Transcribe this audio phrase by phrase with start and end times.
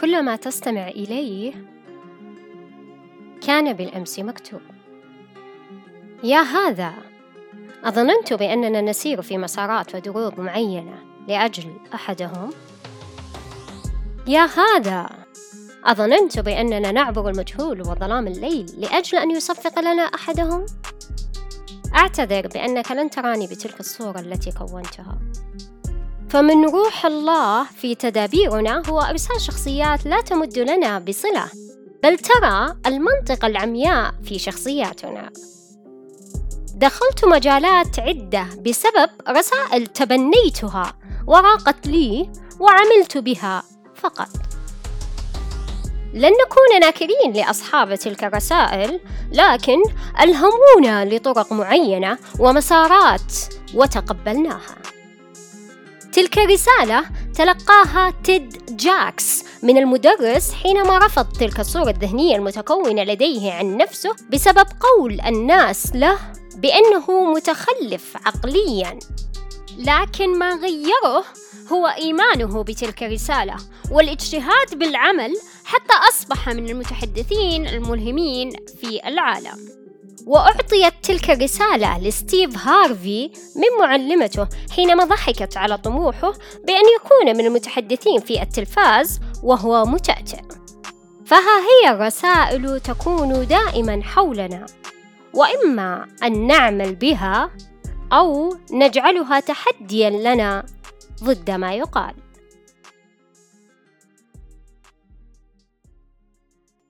[0.00, 1.54] كل ما تستمع إليه
[3.46, 4.60] كان بالأمس مكتوب.
[6.24, 6.92] يا هذا
[7.84, 12.50] أظننت بأننا نسير في مسارات ودروب معينة لأجل أحدهم؟
[14.26, 15.08] يا هذا
[15.84, 20.66] أظننت بأننا نعبر المجهول وظلام الليل لأجل أن يصفق لنا أحدهم؟
[21.94, 25.18] أعتذر بأنك لن تراني بتلك الصورة التي كونتها.
[26.30, 31.44] فمن روح الله في تدابيرنا هو إرسال شخصيات لا تمد لنا بصلة
[32.02, 35.30] بل ترى المنطقة العمياء في شخصياتنا.
[36.74, 40.92] دخلت مجالات عدة بسبب رسائل تبنيتها
[41.26, 43.62] وراقت لي وعملت بها
[43.94, 44.28] فقط.
[46.14, 49.00] لن نكون ناكرين لأصحاب تلك الرسائل
[49.32, 49.82] لكن
[50.20, 53.34] ألهمونا لطرق معينة ومسارات
[53.74, 54.76] وتقبلناها.
[56.14, 57.04] تلك الرسالة
[57.34, 64.66] تلقاها تيد جاكس من المدرس حينما رفض تلك الصورة الذهنية المتكونة لديه عن نفسه بسبب
[64.80, 66.18] قول الناس له
[66.56, 68.98] بأنه متخلف عقليا.
[69.78, 71.24] لكن ما غيره
[71.72, 73.56] هو إيمانه بتلك الرسالة
[73.90, 75.34] والاجتهاد بالعمل
[75.64, 79.83] حتى أصبح من المتحدثين الملهمين في العالم.
[80.26, 86.32] وأعطيت تلك الرسالة لستيف هارفي من معلمته حينما ضحكت على طموحه
[86.66, 90.40] بأن يكون من المتحدثين في التلفاز وهو متأتئ.
[91.26, 94.66] فها هي الرسائل تكون دائما حولنا.
[95.34, 97.50] وإما أن نعمل بها
[98.12, 100.66] أو نجعلها تحديا لنا
[101.24, 102.14] ضد ما يقال.